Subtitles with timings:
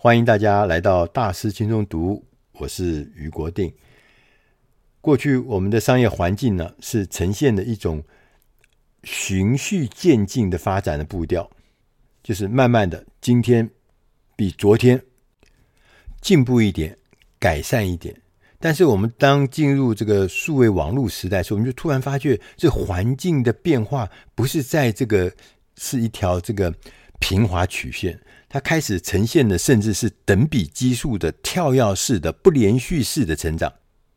[0.00, 3.74] 欢迎大家来到大师轻松读，我是余国定。
[5.00, 8.00] 过去我们的商业环境呢，是呈现的一种
[9.02, 11.50] 循序渐进的发展的步调，
[12.22, 13.68] 就是慢慢的，今天
[14.36, 15.02] 比昨天
[16.20, 16.96] 进步一点，
[17.40, 18.14] 改善一点。
[18.60, 25.34] 但是我们当进入这个数位网络时代的时候，我们就突然发觉，这环境的变化不是在这个
[25.76, 26.72] 是一条这个
[27.18, 28.20] 平滑曲线。
[28.50, 33.70] 它开始呈现的甚至是等比基数的跳跃式的不连续式的成长，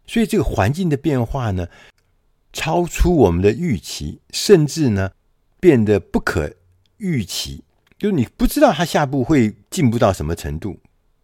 [0.08, 1.68] 所以这个环境的变化呢，
[2.54, 5.12] 超出我们的预期，甚至呢
[5.60, 6.54] 变得不可
[6.96, 7.66] 预期，
[8.00, 10.80] 就是你不知道它下步会进步到什么程度，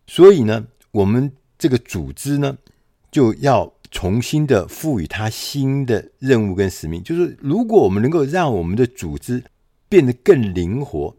[0.06, 2.58] 所以呢，我们这个组织呢
[3.09, 9.46] 就要重新的赋予它新的任务跟使命，就是如果我们能够让我们的组织
[9.88, 11.16] 变得更灵活，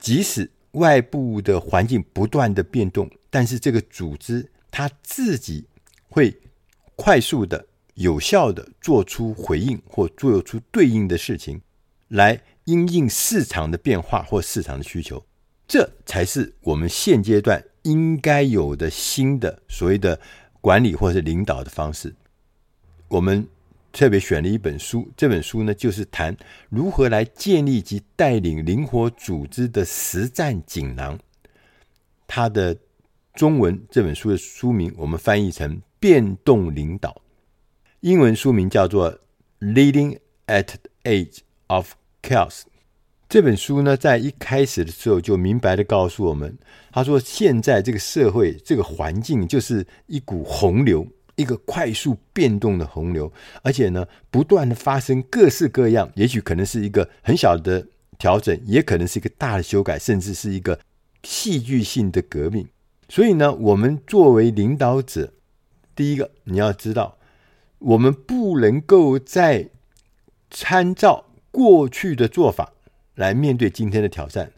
[0.00, 5.66] 即使外部的环境不断的变动，但是这个组织它自己
[6.08, 6.36] 会
[6.96, 11.60] 快速的、有效的做出回应或做出对应的事情，
[12.08, 15.24] 来因应市场的变化或市场的需求，
[15.66, 20.20] 这才是我们现阶段应该有的新的所谓的
[20.60, 22.14] 管理或是领导的方式。
[23.08, 23.46] 我们。
[23.98, 26.36] 特别选了一本书，这本书呢，就是谈
[26.68, 31.18] 如何来建立及带领灵活组织的实战锦囊。
[32.28, 32.76] 它的
[33.34, 37.10] 中文这本书的书名我们翻译成《变动领导》，
[37.98, 39.12] 英文书名叫做
[39.58, 42.60] 《Leading at the Age of Chaos》。
[43.28, 46.56] 这本书呢，在一开始的时候就明白地告诉我们，
[46.92, 51.04] 他说现在这个社会这个环境就是一股洪流。
[51.38, 57.86] 一个快速变动的洪流，而且呢，不断的发生各式各样，也许可能是一个很小的
[58.18, 60.80] 调整，也可能是一个大的修改，甚至是一个
[61.22, 62.66] 戏剧性的革命。
[63.08, 65.32] 所以呢，我们作为领导者，
[65.94, 67.16] 第一个你要知道，
[67.78, 69.68] 我们不能够再
[70.50, 72.72] 参照过去的做法
[73.14, 74.50] 来面对今天的挑战，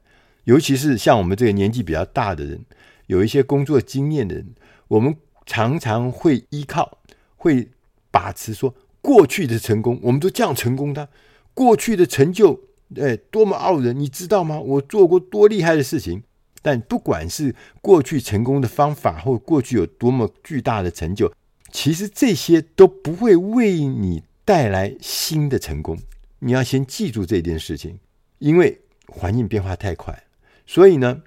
[0.44, 2.64] 尤其是像我们这个年纪比较大的人，
[3.06, 4.54] 有一些工作经验的人，
[4.88, 5.14] 我们。
[5.46, 6.98] 常常会依靠，
[7.36, 7.68] 会
[8.10, 11.08] 把持说过去的成功，我们都这样成功的，
[11.54, 12.60] 过去的成就，
[12.96, 14.60] 哎，多么傲人，你知道吗？
[14.60, 16.22] 我做过多厉害的事情。
[16.62, 21.32] 但不管是过去成功的方法，或过去有多么巨大的成就，
[21.72, 25.98] 其实这些都不会为你带来新的成功。
[26.40, 27.98] 你要先记住这件事情，
[28.40, 30.24] 因为环境变化太快，
[30.66, 31.22] 所以呢，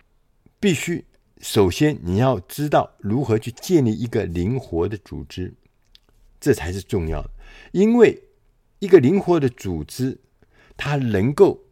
[0.59, 1.05] 必须。
[1.39, 5.53] 首先，你要知道如何去建立一个灵活的组织，
[6.39, 7.29] 这才是重要的。
[7.71, 8.23] 因为
[8.79, 10.19] 一个灵活的组织，
[10.77, 11.63] 它能够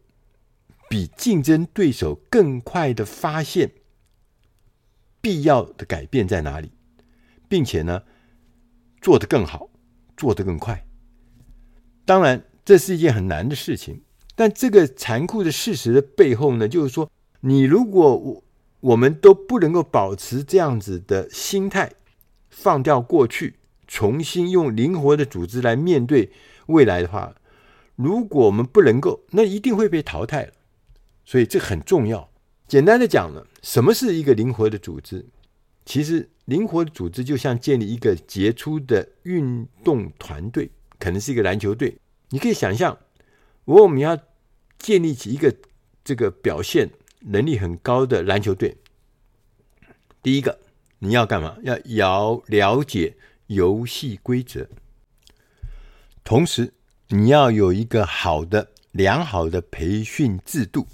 [0.90, 3.72] 比竞争对手更快的发现
[5.20, 6.72] 必要的改变在哪里，
[7.48, 8.02] 并且呢，
[9.00, 9.70] 做得更好，
[10.16, 10.86] 做得更快。
[12.04, 14.02] 当然，这是一件很难的事情。
[14.34, 18.44] 但这个残酷的事实的背后呢，就是说，你如果我
[18.82, 18.96] 我。
[18.96, 21.92] 们都不能够保持这样子的心态，
[22.50, 23.56] 放掉过去，
[23.88, 26.30] 重新用灵活的组织来面对
[26.66, 27.34] 未来的话，
[27.96, 30.52] 如果我们不能够，那一定会被淘汰了。
[31.24, 32.30] 所以这很重要。
[32.68, 35.26] 简单的讲呢，什么是一个灵活的组织？
[35.84, 41.96] 其实，灵活的组织就像建立一个杰出的运动团队，可能是一个篮球队。
[42.30, 42.96] 你可以想象，
[43.64, 44.16] 如果我们要
[44.78, 45.52] 建立起一个
[46.04, 46.90] 这个表现。
[47.24, 48.76] 能力很高的篮球队，
[50.22, 50.58] 第一个
[50.98, 51.56] 你要干嘛？
[51.62, 53.14] 要要了解
[53.46, 54.68] 游戏规则，
[56.24, 56.72] 同时
[57.08, 60.86] 你要有一个好的、良好的培训制度，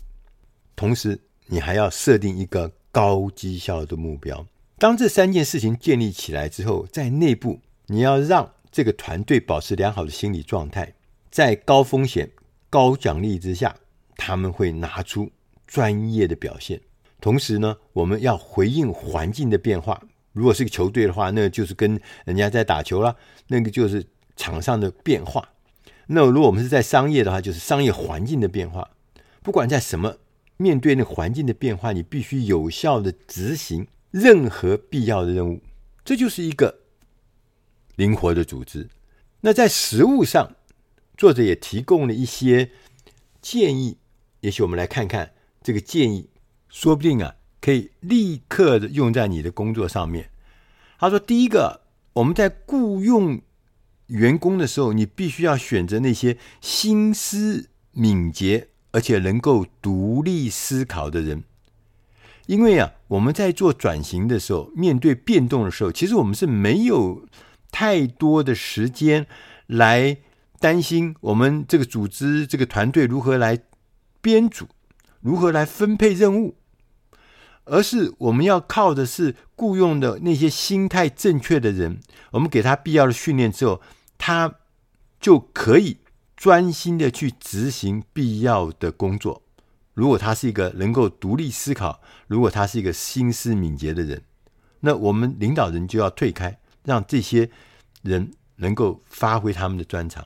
[0.75, 4.47] 同时你还要设定一个高绩效的目标。
[4.78, 10.95] 当这三件事情建立起来之后，在内部你要让这个团队保持良好的心理状态，
[11.31, 12.31] 在高风险、
[12.71, 13.75] 高奖励之下，
[14.16, 15.31] 他们会拿出。
[15.69, 16.81] 专业的表现，
[17.21, 20.03] 同时呢，我们要回应环境的变化。
[20.33, 23.15] 如果是个球队的话，那就是跟人家在打球了，
[23.48, 24.04] 那个就是
[24.34, 25.51] 场上的变化。
[26.07, 28.91] 那如果我们是在商业的话，就是商业环境的变化。
[29.42, 30.16] 不管在什么，
[30.57, 35.60] 面对那环境的变化，你必须有效的执行任何必要的任务。
[36.04, 36.78] 这就是一个
[37.97, 38.89] 灵活的组织。
[39.42, 40.57] 那在实务上，
[41.16, 42.71] 作者也提供了一些
[43.42, 43.98] 建议，
[44.41, 45.33] 也许我们来看看。
[45.63, 46.28] 这个建议
[46.69, 50.31] 说不定啊，可以立刻的用在你的工作上面。
[50.99, 51.83] 他说：“第一个，
[52.15, 53.41] 我们在雇佣
[54.07, 61.45] 员工的时候，你必须要选择那些心思敏捷而且能够独立思考的人，
[62.47, 67.27] 因为啊，我们在做转型的时候，面对变动的时候，其实我们是没有
[67.71, 69.27] 太多的时间
[69.66, 70.16] 来
[70.59, 73.61] 担心我们这个组织、这个团队如何来
[74.21, 74.66] 编组，
[75.20, 76.56] 如何来分配任务，
[77.65, 82.00] 而是我们要靠的是雇佣的那些心态正确的人，
[82.32, 83.80] 我们给他必要的训练之后，
[84.16, 84.54] 他
[85.20, 85.98] 就可以
[86.36, 89.42] 专心的去执行必要的工作。
[89.94, 94.22] 如果他是一个能够独立思考，如果他是一个心思敏捷的人，
[94.80, 97.50] 那我们领导人就要退开，让这些
[98.03, 100.24] 人能够发挥他们的专长。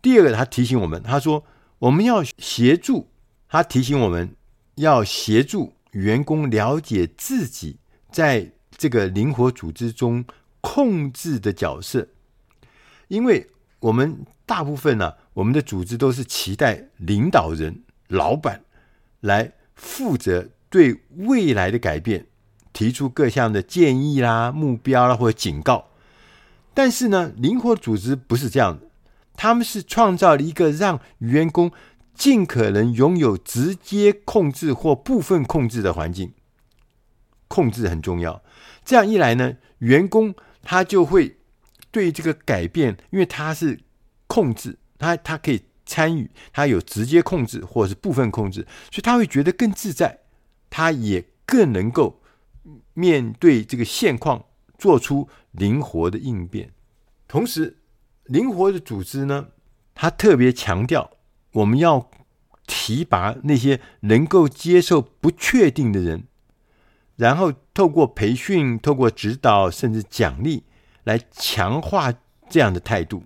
[0.00, 1.44] 第二个，他提醒我们，他说
[1.80, 3.08] 我们要协助，
[3.48, 4.34] 他提醒我们
[4.76, 7.78] 要协助员工了解自己
[8.10, 10.24] 在这个灵活组织中
[10.60, 12.08] 控制的角色，
[13.08, 13.48] 因为
[13.80, 18.64] 我们大部分呢、我们的组织都是期待领导人、老板。
[19.20, 22.26] 来负责对未来的改变
[22.72, 25.88] 提出各项的建议啦、目标啦或者警告，
[26.72, 28.86] 但是呢，灵活组织不是这样的，
[29.34, 31.72] 他们是创造了一个让员工
[32.18, 36.34] 尽可能拥有直接控制或部分控制的环境。
[37.46, 38.42] 控制很重要，
[38.84, 41.38] 这样一来呢，员工他就会
[41.90, 43.80] 对这个改变，因为他是
[44.26, 45.62] 控制，他他可以。
[45.90, 48.60] 参与，他有直接控制或者是部分控制，
[48.92, 50.18] 所以他会觉得更自在，
[50.68, 52.20] 他也更能够
[52.92, 54.44] 面对这个现况
[54.76, 56.70] 做出灵活的应变。
[57.26, 57.78] 同时，
[58.24, 59.48] 灵活的组织呢，
[59.94, 61.10] 他特别强调
[61.58, 62.10] 我们要
[62.66, 66.24] 提拔那些能够接受不确定的人，
[67.16, 70.64] 然后透过培训、透过指导甚至奖励
[71.04, 72.12] 来强化
[72.48, 73.24] 这样的态度。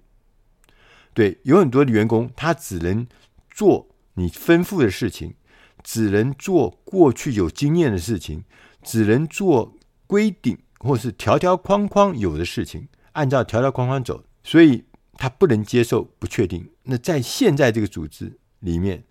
[1.13, 3.07] 对，有很多的员工，他只能
[3.51, 5.35] 做你吩咐的事情，
[5.83, 8.45] 只能做过去有经验的事情，
[8.83, 9.75] 只能做
[10.07, 14.85] 规定或是条条框框有的事情，按照条条框框走，所以
[15.23, 16.69] 他不能接受不确定。
[16.83, 19.05] 那在现在这个组织里面，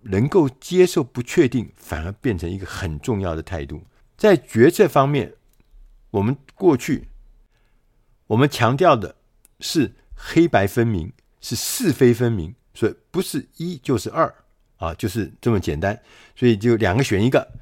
[0.00, 3.84] 能够接受不确定，反而变成一个很重要的态度。
[4.16, 5.34] 在决策方面，
[6.10, 7.06] 我们过去
[8.26, 9.14] 我们强调的
[9.60, 11.12] 是黑白分明。
[11.40, 14.34] 是是非分明，所以不是一就是二
[14.78, 16.02] 啊，就是这么简单。
[16.34, 17.52] 所以就两个选一个。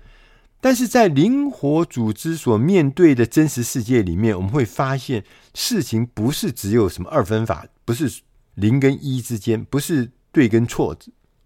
[0.64, 5.22] 但是在灵活组织所面对的真实世界里面，我们会发现
[5.52, 8.22] 事情不是只有什么二分法，不是
[8.55, 10.96] 零跟一之间，不是对跟错，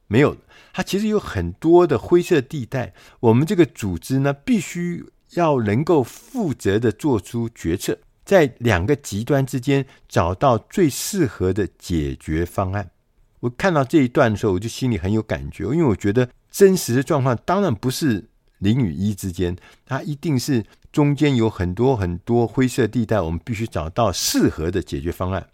[0.07, 0.37] 没有。
[0.73, 2.95] 它其实有很多的灰色地带。
[3.19, 7.99] 我们这个组织呢，必须要能够负责的做出决策。
[8.25, 12.89] 在两个极端之间找到最适合的解决方案。
[13.41, 19.57] 我看到这一段的时候，我就心里很有感觉，因为我觉得真实的状况当然不是零与一之间，
[19.87, 25.49] 它一定是中间有很多很多灰色地带，我们必须找到适合的解决方案，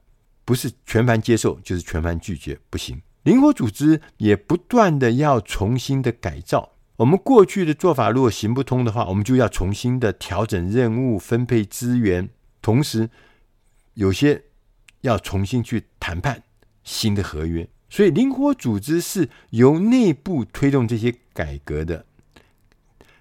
[0.44, 3.00] 不是全盘接受就是全盘拒绝，不行。
[3.22, 12.28] 灵活组织也不断的要重新的改造，我们过去的做法如果行不通的话，我们就要重新的调整任务、分配资源。
[12.60, 13.08] 同时，
[13.94, 14.42] 有些
[15.00, 16.42] 要重新去谈判
[16.82, 22.04] 新的合约，所以灵活组织是由内部推动这些改革的，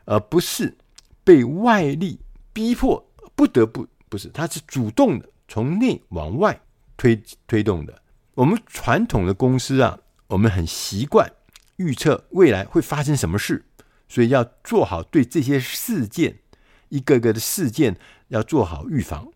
[0.05, 0.77] 而不是
[1.23, 2.19] 被外力
[2.51, 6.61] 逼迫不得不，不是，它是主动的，从内往外
[6.97, 8.01] 推推动的。
[8.35, 11.31] 我们传统的公司啊，我们很习惯
[11.77, 13.65] 预测未来会发生什么事，
[14.07, 16.39] 所以要做好对这些事件
[16.89, 17.97] 一个个的事件
[18.29, 19.31] 要做好预防。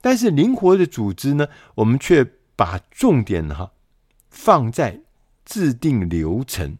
[0.00, 2.24] 但是灵活的组织呢，我们却
[2.54, 3.72] 把重点哈
[4.30, 5.00] 放在
[5.44, 6.78] 制定流程，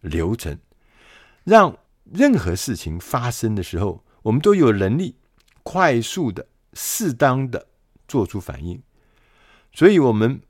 [0.00, 0.58] 流程
[1.44, 1.76] 让
[2.12, 5.16] 任何事情发生的时候，我们都有能力
[5.62, 7.66] 快速的、适当的
[8.06, 8.82] 做出反应。
[9.72, 10.40] 所以，我们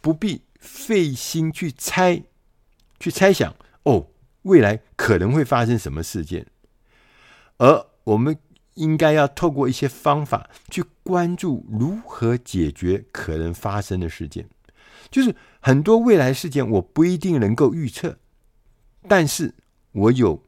[0.00, 2.24] 不必费心去猜、
[2.98, 4.08] 去猜想哦，
[4.42, 6.46] 未来可能会发生什么事件，
[7.58, 8.38] 而我们。
[8.76, 14.50] 应该要透过一些方法去关注如何解决可能发生的事件，
[15.10, 18.18] 就是很多未来事件我不一定能够预测，
[19.08, 19.54] 但是
[19.92, 20.44] 我有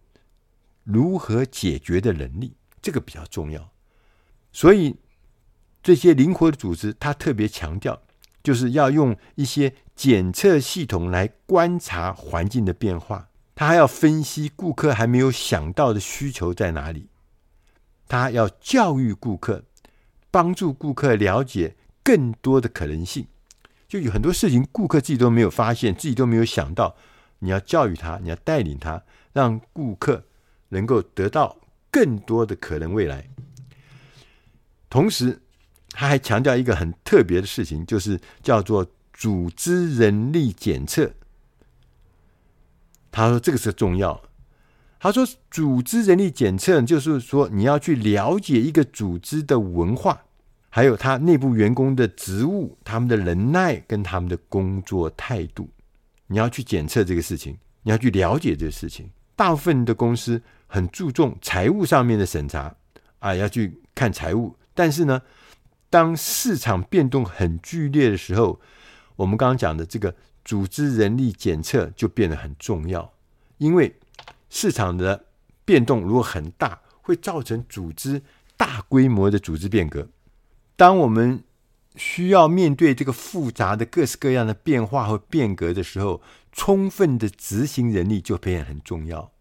[0.90, 3.70] 如何解决的能力，这个比较重要。
[4.50, 4.96] 所以
[5.82, 8.00] 这些灵活的组织，它特别强调，
[8.42, 17.08] 就是要用一些检测系统来观察环境的变化，它还要分析顾客还没有想到的需求在哪里。
[18.08, 19.64] 他要教育顾客，
[20.30, 23.26] 帮助顾客了解更多的可能性。
[23.86, 26.96] 就有很多事情，顾客自己都没有发现，自己都没有想到。
[27.40, 29.02] 你要教育他，你要带领他，
[29.34, 30.24] 让顾客
[30.68, 31.56] 能够得到
[31.90, 33.28] 更多的可能未来。
[34.90, 35.40] 同时，
[35.90, 41.12] 他还强调一个很特别的事情，就是叫做组织人力检测。
[43.10, 44.22] 他说这个是重要。
[45.00, 50.22] 他说，组织人力检测就是说，你要去了解一个组织的文化，
[50.70, 55.68] 还有他内部员工的职务、他们的能耐跟他们的工作态度。
[56.26, 59.08] 你要去检测这个事情，你要去了解这个事情。
[59.36, 62.76] 大部分的公司很注重财务上面的审查
[63.18, 64.54] 啊，要去看财务。
[64.74, 65.22] 但是呢，
[65.90, 68.60] 当市场变动很剧烈的时候，
[69.16, 73.12] 我们刚刚讲的这个组织人力检测就变得很重要，
[73.56, 73.96] 因为
[74.48, 75.24] 市场的
[75.64, 78.22] 变动如果很大，会造成组织
[78.56, 80.08] 大规模的组织变革。
[80.76, 81.42] 当我们
[81.96, 86.22] 需要面对这个复杂的各式各样的变化和变革的时候，
[86.52, 89.32] 充分的执行能力就变得很重要。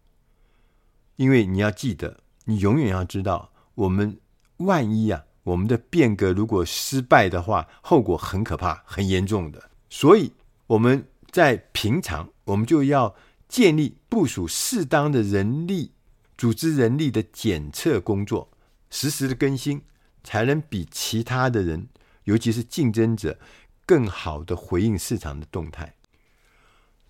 [1.18, 4.18] 因为你要记得，你永远要知道，我们
[4.56, 5.26] 万一啊。
[5.44, 9.70] 我们的变革如果失败的话，后果很可怕、很严重的。
[9.88, 10.32] 所以
[10.66, 13.16] 我们在平常，我们就要
[13.48, 15.92] 建立部署适当的人力、
[16.36, 18.50] 组织人力的检测工作，
[18.90, 19.80] 实时的更新，
[20.22, 21.88] 才能比其他的人，
[22.24, 23.38] 尤其是竞争者，
[23.86, 25.94] 更好的回应市场的动态。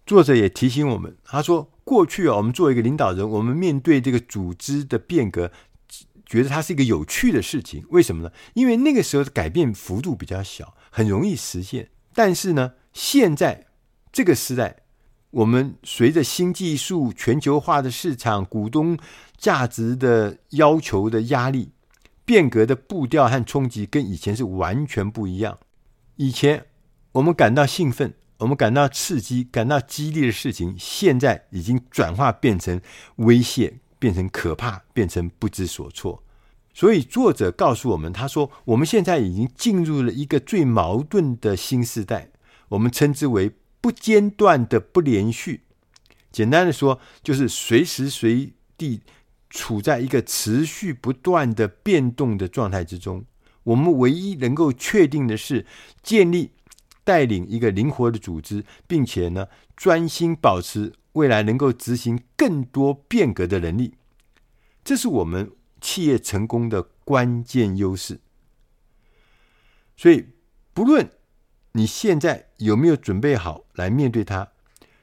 [0.06, 5.50] 作者也提醒我们，他说：过去啊，我们作为一个领导人，我们面对这个组织的变革。
[6.26, 8.30] 觉得它是一个有趣的事情，为什么呢？
[8.52, 11.88] 因为那个时候的改变幅度比较小，很容易实现。
[12.12, 13.68] 但是呢，现在
[14.12, 14.76] 这个时代，
[15.30, 18.98] 我们随着新技术、全球化的市场、股东
[19.38, 21.70] 价值的要求的压力，
[22.26, 25.58] 变革的步调和冲击跟以前是完全不一样。
[26.16, 26.66] 以前
[27.12, 32.80] 我们感到兴奋、我们感到刺激、感到激励的事情，现在已经转化变成
[33.16, 33.78] 威胁。
[34.00, 36.22] 变成可怕，变成不知所措。
[36.72, 42.30] 所以作者告诉我们，他说：“我们现在已经进入了一个最矛盾的新时代，
[42.68, 45.62] 我们称之为不间断的不连续。
[46.30, 49.00] 简单的说，就是随时随地
[49.50, 53.24] 处在一个持续不断的变动的状态之中。
[53.64, 55.66] 我们唯一能够确定的是，
[56.04, 56.52] 建立
[57.08, 63.94] 带领一个灵活的组织，并且呢，专心保持。”未来能够执行更多变革的能力，
[64.84, 65.50] 这是我们
[65.80, 68.20] 企业成功的关键优势。
[69.96, 70.26] 所以，
[70.72, 71.10] 不论
[71.72, 74.46] 你现在有没有准备好来面对它，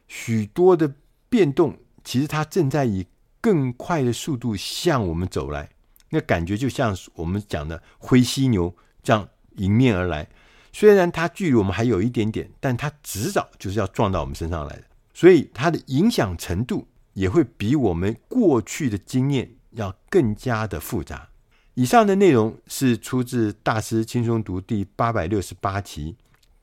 [0.07, 0.95] 许多的
[1.27, 3.07] 变动其实它正在以
[3.41, 5.71] 更快的速度向我们走来。
[6.11, 10.29] 那感觉就像我们讲的灰犀牛这样迎面而来。
[10.77, 14.83] 虽然它距离我们还有一点点，但它迟早就是要撞到我们身上来的。
[15.13, 21.29] 所以它的影响程度也会比我们过去的经验要更加的复杂。
[21.75, 26.11] 以上的内容是出自《大师轻松读》第八百六十八期《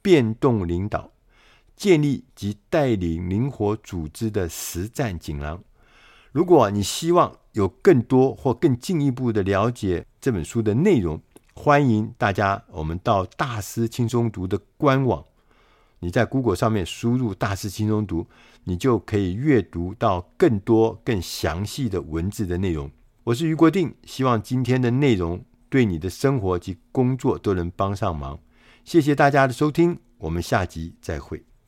[0.03, 1.11] 变动领导：
[1.75, 5.57] 建立及带领灵活组织的实战锦囊》。
[6.33, 11.19] 如果你希望有更多或更进一步的了解这本书的内容，
[11.55, 15.25] 欢迎大家我们到《大师轻松读》的官网。
[16.01, 18.27] 你在 Google 上面输入“大师轻松读”，
[18.65, 22.91] 你就可以阅读到更多、更详细的文字的内容。
[23.25, 28.39] 我是余国定，希望今天的内容对你的生活及工作都能帮上忙。
[28.85, 31.45] 谢谢大家的收听，我们下集再会。